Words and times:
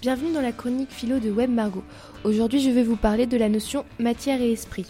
bienvenue 0.00 0.32
dans 0.32 0.40
la 0.40 0.52
chronique 0.52 0.90
philo 0.90 1.18
de 1.18 1.30
Web 1.30 1.50
Margot. 1.50 1.84
Aujourd'hui, 2.24 2.60
je 2.60 2.70
vais 2.70 2.82
vous 2.82 2.96
parler 2.96 3.26
de 3.26 3.36
la 3.36 3.50
notion 3.50 3.84
matière 3.98 4.40
et 4.40 4.50
esprit. 4.50 4.86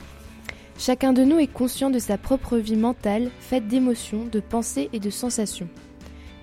Chacun 0.79 1.12
de 1.12 1.25
nous 1.25 1.40
est 1.40 1.52
conscient 1.52 1.90
de 1.90 1.98
sa 1.98 2.16
propre 2.16 2.59
vie 2.59 2.77
mentale, 2.77 3.32
faite 3.41 3.66
d'émotions, 3.66 4.27
de 4.27 4.38
pensées 4.38 4.88
et 4.93 5.00
de 5.00 5.11
sensations. 5.11 5.68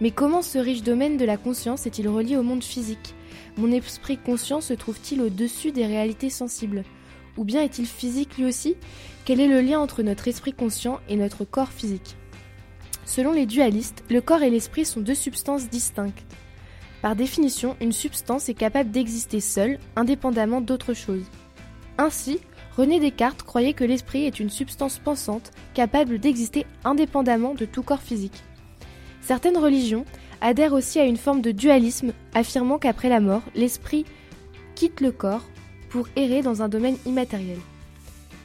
Mais 0.01 0.11
comment 0.11 0.41
ce 0.41 0.57
riche 0.57 0.83
domaine 0.83 1.15
de 1.15 1.23
la 1.23 1.37
conscience 1.37 1.85
est-il 1.87 2.09
relié 2.09 2.35
au 2.35 2.43
monde 2.43 2.63
physique? 2.63 3.15
Mon 3.55 3.71
esprit 3.71 4.17
conscient 4.17 4.59
se 4.59 4.73
trouve-t-il 4.73 5.21
au-dessus 5.21 5.71
des 5.71 5.85
réalités 5.85 6.29
sensibles? 6.29 6.83
Ou 7.37 7.45
bien 7.45 7.63
est-il 7.63 7.85
physique 7.85 8.37
lui 8.37 8.45
aussi? 8.45 8.75
Quel 9.23 9.39
est 9.39 9.47
le 9.47 9.61
lien 9.61 9.79
entre 9.79 10.03
notre 10.03 10.27
esprit 10.27 10.51
conscient 10.51 10.99
et 11.07 11.15
notre 11.15 11.45
corps 11.45 11.71
physique? 11.71 12.17
Selon 13.05 13.31
les 13.31 13.45
dualistes, 13.45 14.03
le 14.09 14.19
corps 14.19 14.43
et 14.43 14.49
l'esprit 14.49 14.83
sont 14.83 14.99
deux 14.99 15.15
substances 15.15 15.69
distinctes. 15.69 16.25
Par 17.01 17.15
définition, 17.15 17.75
une 17.79 17.91
substance 17.91 18.49
est 18.49 18.55
capable 18.55 18.91
d'exister 18.91 19.39
seule, 19.39 19.77
indépendamment 19.95 20.61
d'autre 20.61 20.93
chose. 20.93 21.23
Ainsi, 21.97 22.39
René 22.75 22.99
Descartes 22.99 23.43
croyait 23.43 23.73
que 23.73 23.83
l'esprit 23.83 24.25
est 24.25 24.39
une 24.39 24.49
substance 24.49 24.99
pensante 24.99 25.51
capable 25.73 26.19
d'exister 26.19 26.65
indépendamment 26.83 27.53
de 27.53 27.65
tout 27.65 27.83
corps 27.83 28.01
physique. 28.01 28.43
Certaines 29.21 29.57
religions 29.57 30.05
adhèrent 30.41 30.73
aussi 30.73 30.99
à 30.99 31.05
une 31.05 31.17
forme 31.17 31.41
de 31.41 31.51
dualisme, 31.51 32.13
affirmant 32.33 32.77
qu'après 32.77 33.09
la 33.09 33.19
mort, 33.19 33.41
l'esprit 33.55 34.05
quitte 34.75 35.01
le 35.01 35.11
corps 35.11 35.45
pour 35.89 36.07
errer 36.15 36.41
dans 36.41 36.61
un 36.61 36.69
domaine 36.69 36.97
immatériel. 37.05 37.57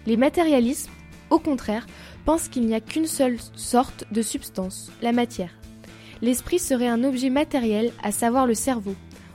Les 0.07 0.17
matérialismes, 0.17 0.91
au 1.31 1.39
contraire, 1.39 1.87
pensent 2.25 2.49
qu'il 2.49 2.67
n'y 2.67 2.75
a 2.75 2.81
qu'une 2.81 3.07
seule 3.07 3.39
sorte 3.55 4.05
de 4.11 4.23
substance, 4.23 4.91
la 5.03 5.13
matière. 5.13 5.53
L'esprit 6.23 6.61
serait 6.61 6.87
un 6.87 7.03
objet 7.03 7.31
matériel, 7.31 7.93
à 8.01 8.13
savoir 8.13 8.47
le 8.47 8.55
cerveau. 8.55 8.95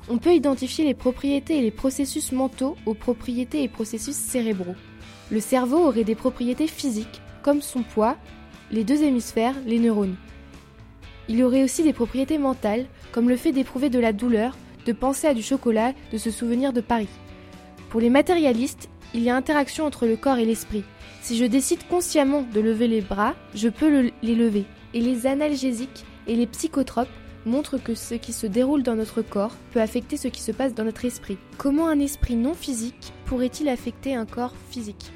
On 0.10 0.20
peut 0.20 0.34
identifier 0.34 0.86
les 0.86 0.94
propriétés 0.94 1.58
et 1.58 1.62
les 1.62 1.70
processus 1.70 2.32
mentaux 2.32 2.78
aux 2.86 2.94
propriétés 2.94 3.62
et 3.62 3.68
processus 3.68 4.16
cérébraux. 4.16 4.76
Le 5.30 5.42
cerveau 5.42 5.80
aurait 5.80 6.06
des 6.06 6.16
propriétés 6.16 6.68
physiques, 6.68 7.22
comme 7.44 7.62
son 7.62 7.84
poids, 7.84 8.16
les 8.72 8.86
deux 8.86 9.04
hémisphères, 9.04 9.56
les 9.66 9.80
neurones. 9.80 10.16
Il 11.28 11.44
aurait 11.44 11.66
aussi 11.66 11.84
des 11.84 11.92
propriétés 11.92 12.38
mentales, 12.38 12.86
comme 13.12 13.28
le 13.28 13.36
fait 13.36 13.52
d'éprouver 13.52 13.90
de 13.90 14.00
la 14.00 14.14
douleur, 14.14 14.56
de 14.86 14.94
penser 14.94 15.28
à 15.28 15.34
du 15.34 15.44
chocolat, 15.44 15.92
de 16.14 16.18
se 16.18 16.32
souvenir 16.32 16.72
de 16.72 16.80
Paris. 16.80 17.10
Pour 17.90 18.00
les 18.00 18.10
matérialistes, 18.10 18.88
il 19.14 19.24
y 19.24 19.30
a 19.30 19.36
interaction 19.36 19.86
entre 19.86 20.06
le 20.06 20.16
corps 20.16 20.38
et 20.38 20.46
l'esprit. 20.46 20.86
Si 21.22 21.36
je 21.36 21.44
décide 21.44 21.86
consciemment 21.90 22.46
de 22.54 22.62
lever 22.62 22.88
les 22.88 23.02
bras, 23.02 23.36
je 23.54 23.68
peux 23.68 24.10
les 24.22 24.36
lever. 24.36 24.64
Et 24.94 25.02
les 25.02 25.28
analgésiques 25.28 26.06
et 26.28 26.36
les 26.36 26.48
psychotropes 26.48 27.08
montrent 27.46 27.78
que 27.78 27.96
ce 27.96 28.16
qui 28.16 28.34
se 28.34 28.48
déroule 28.48 28.84
dans 28.84 28.96
notre 28.96 29.22
corps 29.22 29.56
peut 29.72 29.82
affecter 29.82 30.18
ce 30.18 30.28
qui 30.28 30.42
se 30.42 30.52
passe 30.52 30.74
dans 30.74 30.84
notre 30.84 31.06
esprit. 31.06 31.38
Comment 31.58 31.88
un 31.88 32.00
esprit 32.00 32.36
non 32.36 32.54
physique 32.54 33.14
pourrait-il 33.26 33.70
affecter 33.70 34.16
un 34.16 34.26
corps 34.26 34.54
physique? 34.70 35.12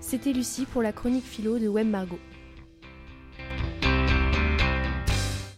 C'était 0.00 0.32
Lucie 0.32 0.66
pour 0.66 0.82
la 0.82 0.92
chronique 0.92 1.24
philo 1.24 1.58
de 1.58 1.68
Web 1.68 1.88
Margot. 1.88 2.18